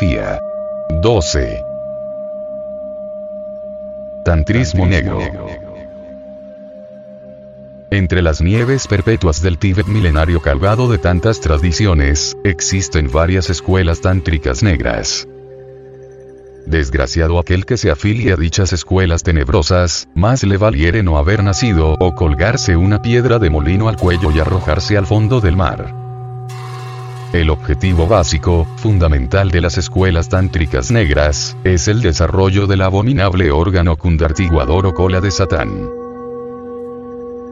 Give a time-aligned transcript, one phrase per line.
[0.00, 0.40] Bibliografía.
[1.02, 1.62] 12.
[4.24, 5.18] Tantrismo negro.
[7.90, 14.62] Entre las nieves perpetuas del Tíbet milenario cargado de tantas tradiciones, existen varias escuelas tántricas
[14.62, 15.28] negras.
[16.66, 21.92] Desgraciado aquel que se afilie a dichas escuelas tenebrosas, más le valiere no haber nacido
[22.00, 26.03] o colgarse una piedra de molino al cuello y arrojarse al fondo del mar.
[27.34, 33.96] El objetivo básico, fundamental de las escuelas tántricas negras, es el desarrollo del abominable órgano
[33.96, 35.90] kundartiguador o cola de Satán.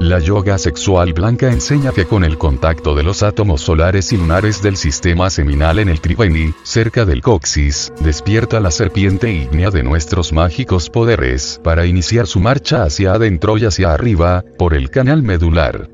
[0.00, 4.62] La yoga sexual blanca enseña que con el contacto de los átomos solares y lunares
[4.62, 10.32] del sistema seminal en el Triveni, cerca del coxis, despierta la serpiente ígnea de nuestros
[10.32, 15.90] mágicos poderes, para iniciar su marcha hacia adentro y hacia arriba, por el canal medular.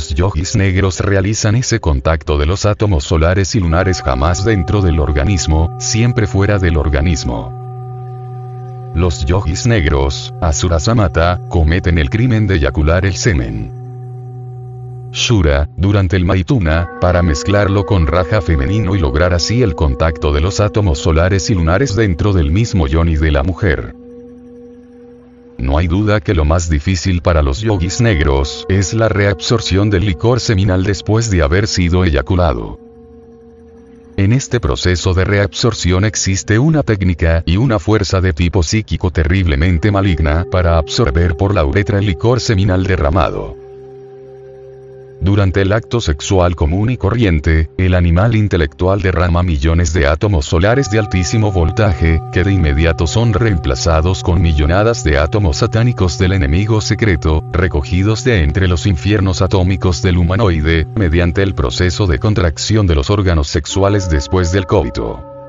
[0.00, 4.98] Los yogis negros realizan ese contacto de los átomos solares y lunares jamás dentro del
[4.98, 7.52] organismo, siempre fuera del organismo.
[8.94, 15.10] Los yogis negros, Asura Samata, cometen el crimen de eyacular el semen.
[15.12, 20.40] Shura, durante el Maituna, para mezclarlo con raja femenino y lograr así el contacto de
[20.40, 23.99] los átomos solares y lunares dentro del mismo yoni de la mujer.
[25.60, 30.06] No hay duda que lo más difícil para los yogis negros es la reabsorción del
[30.06, 32.78] licor seminal después de haber sido eyaculado.
[34.16, 39.90] En este proceso de reabsorción existe una técnica y una fuerza de tipo psíquico terriblemente
[39.90, 43.59] maligna para absorber por la uretra el licor seminal derramado.
[45.20, 50.90] Durante el acto sexual común y corriente, el animal intelectual derrama millones de átomos solares
[50.90, 56.80] de altísimo voltaje, que de inmediato son reemplazados con millonadas de átomos satánicos del enemigo
[56.80, 62.94] secreto, recogidos de entre los infiernos atómicos del humanoide, mediante el proceso de contracción de
[62.94, 65.39] los órganos sexuales después del coito.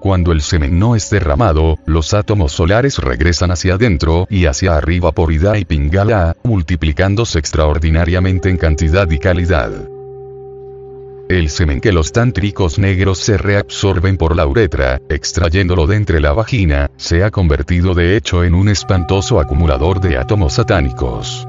[0.00, 5.12] Cuando el semen no es derramado, los átomos solares regresan hacia adentro y hacia arriba
[5.12, 9.70] por Ida y Pingala, multiplicándose extraordinariamente en cantidad y calidad.
[11.28, 16.32] El semen que los tántricos negros se reabsorben por la uretra, extrayéndolo de entre la
[16.32, 21.46] vagina, se ha convertido de hecho en un espantoso acumulador de átomos satánicos.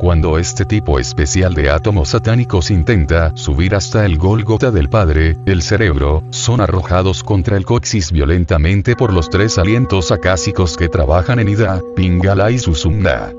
[0.00, 5.60] Cuando este tipo especial de átomos satánicos intenta subir hasta el Gólgota del Padre, el
[5.60, 11.50] cerebro, son arrojados contra el coxis violentamente por los tres alientos acásicos que trabajan en
[11.50, 13.30] Ida, Pingala y Susumna.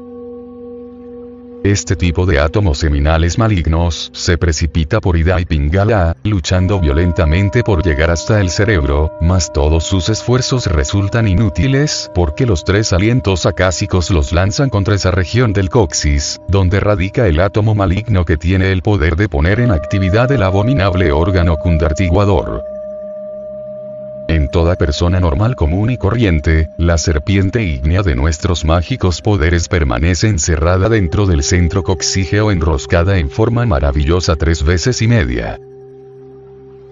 [1.64, 7.84] Este tipo de átomos seminales malignos se precipita por Ida y Pingala, luchando violentamente por
[7.84, 14.10] llegar hasta el cerebro, mas todos sus esfuerzos resultan inútiles porque los tres alientos acásicos
[14.10, 18.82] los lanzan contra esa región del coxis, donde radica el átomo maligno que tiene el
[18.82, 22.64] poder de poner en actividad el abominable órgano cundartiguador.
[24.42, 30.30] En toda persona normal común y corriente, la serpiente ígnea de nuestros mágicos poderes permanece
[30.30, 35.60] encerrada dentro del centro coxígeo enroscada en forma maravillosa tres veces y media.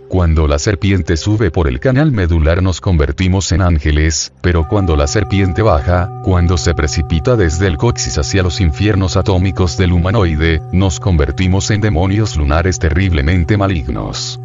[0.09, 5.07] Cuando la serpiente sube por el canal medular nos convertimos en ángeles, pero cuando la
[5.07, 10.99] serpiente baja, cuando se precipita desde el coxis hacia los infiernos atómicos del humanoide, nos
[10.99, 14.39] convertimos en demonios lunares terriblemente malignos.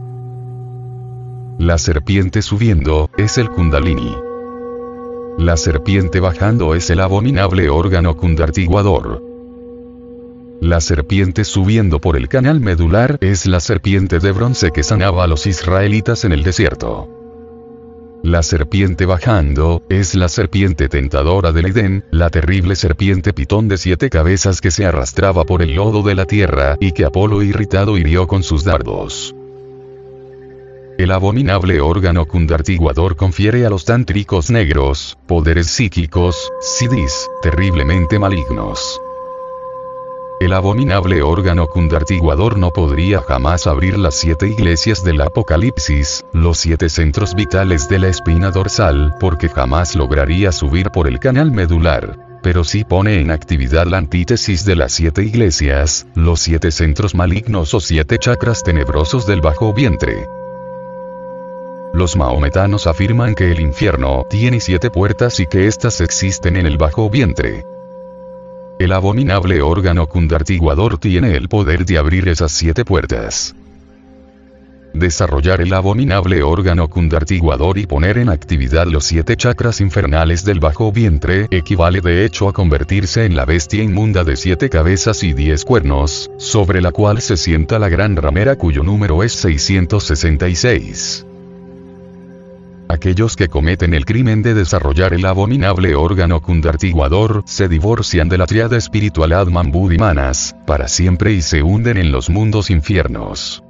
[1.59, 4.17] La serpiente subiendo, es el kundalini.
[5.39, 9.23] La serpiente bajando es el abominable órgano kundartiguador.
[10.61, 15.27] La serpiente subiendo por el canal medular es la serpiente de bronce que sanaba a
[15.29, 17.09] los israelitas en el desierto.
[18.25, 24.11] La serpiente bajando, es la serpiente tentadora del Edén, la terrible serpiente pitón de siete
[24.11, 28.27] cabezas que se arrastraba por el lodo de la tierra y que Apolo irritado hirió
[28.27, 29.34] con sus dardos.
[30.97, 39.01] El abominable órgano cundartiguador confiere a los tántricos negros, poderes psíquicos, sidis, terriblemente malignos.
[40.39, 46.89] El abominable órgano cundartiguador no podría jamás abrir las siete iglesias del Apocalipsis, los siete
[46.89, 52.63] centros vitales de la espina dorsal, porque jamás lograría subir por el canal medular pero
[52.63, 57.81] sí pone en actividad la antítesis de las siete iglesias, los siete centros malignos o
[57.81, 60.27] siete chakras tenebrosos del bajo vientre.
[61.95, 66.77] Los maometanos afirman que el infierno tiene siete puertas y que éstas existen en el
[66.77, 67.65] bajo vientre.
[68.81, 73.55] El abominable órgano cundartiguador tiene el poder de abrir esas siete puertas.
[74.93, 80.91] Desarrollar el abominable órgano cundartiguador y poner en actividad los siete chakras infernales del bajo
[80.91, 85.65] vientre equivale de hecho a convertirse en la bestia inmunda de siete cabezas y diez
[85.65, 91.27] cuernos, sobre la cual se sienta la gran ramera cuyo número es 666.
[92.89, 98.47] Aquellos que cometen el crimen de desarrollar el abominable órgano cundartiguador se divorcian de la
[98.47, 103.65] triada espiritual Adman Budimanas, para siempre y se hunden en los mundos infiernos.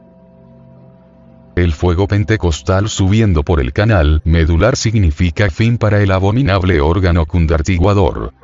[1.54, 8.34] El fuego pentecostal subiendo por el canal medular significa fin para el abominable órgano cundartiguador.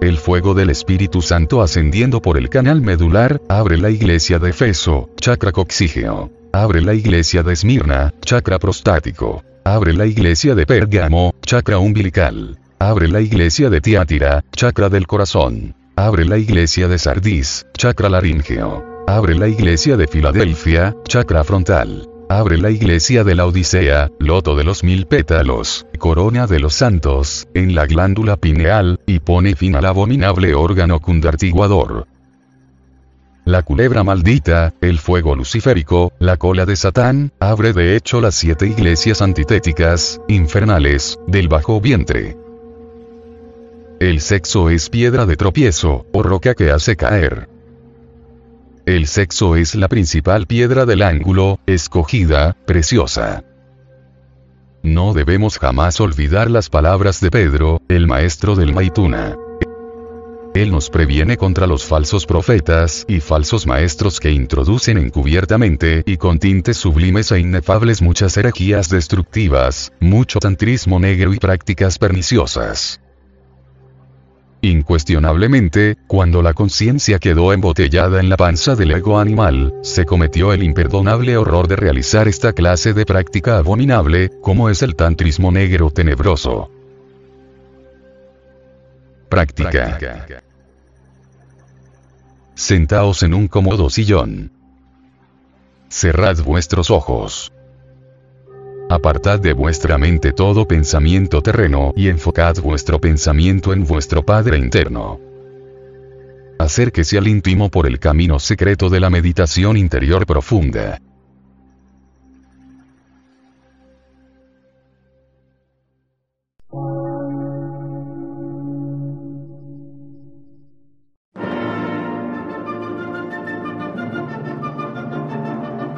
[0.00, 5.10] El fuego del Espíritu Santo ascendiendo por el canal medular, abre la iglesia de Feso,
[5.20, 6.30] chakra coxígeo.
[6.52, 9.42] Abre la iglesia de Esmirna, chakra prostático.
[9.64, 12.58] Abre la iglesia de Pérgamo, chakra umbilical.
[12.78, 15.74] Abre la iglesia de Tiátira, chakra del corazón.
[15.96, 19.04] Abre la iglesia de Sardis, chakra laríngeo.
[19.08, 22.08] Abre la iglesia de Filadelfia, chakra frontal.
[22.28, 27.48] Abre la iglesia de la Odisea, loto de los mil pétalos, corona de los santos,
[27.54, 32.06] en la glándula pineal, y pone fin al abominable órgano cundartiguador
[33.48, 38.66] la culebra maldita, el fuego luciférico, la cola de Satán, abre de hecho las siete
[38.66, 42.36] iglesias antitéticas, infernales, del bajo vientre.
[44.00, 47.48] El sexo es piedra de tropiezo, o roca que hace caer.
[48.88, 53.44] El sexo es la principal piedra del ángulo, escogida, preciosa.
[54.82, 59.36] No debemos jamás olvidar las palabras de Pedro, el maestro del Maituna.
[60.54, 66.38] Él nos previene contra los falsos profetas y falsos maestros que introducen encubiertamente y con
[66.38, 73.02] tintes sublimes e inefables muchas herejías destructivas, mucho tantrismo negro y prácticas perniciosas.
[74.60, 80.64] Incuestionablemente, cuando la conciencia quedó embotellada en la panza del ego animal, se cometió el
[80.64, 86.72] imperdonable horror de realizar esta clase de práctica abominable, como es el tantrismo negro tenebroso.
[89.28, 89.96] Práctica.
[92.54, 94.50] Sentaos en un cómodo sillón.
[95.88, 97.52] Cerrad vuestros ojos.
[98.90, 105.20] Apartad de vuestra mente todo pensamiento terreno y enfocad vuestro pensamiento en vuestro Padre interno.
[106.58, 110.98] Acérquese al íntimo por el camino secreto de la meditación interior profunda.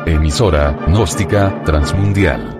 [0.07, 2.60] Emisora, gnóstica, transmundial.